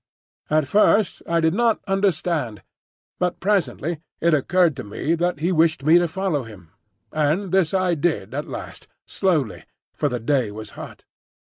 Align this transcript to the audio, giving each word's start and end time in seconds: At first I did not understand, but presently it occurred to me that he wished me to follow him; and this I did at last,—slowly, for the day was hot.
At 0.49 0.67
first 0.67 1.21
I 1.27 1.39
did 1.41 1.53
not 1.53 1.79
understand, 1.85 2.63
but 3.19 3.39
presently 3.39 3.99
it 4.19 4.33
occurred 4.33 4.75
to 4.77 4.83
me 4.83 5.13
that 5.13 5.41
he 5.41 5.51
wished 5.51 5.83
me 5.83 5.99
to 5.99 6.07
follow 6.07 6.41
him; 6.41 6.71
and 7.13 7.51
this 7.51 7.71
I 7.71 7.93
did 7.93 8.33
at 8.33 8.47
last,—slowly, 8.47 9.63
for 9.93 10.09
the 10.09 10.19
day 10.19 10.49
was 10.49 10.71
hot. 10.71 11.05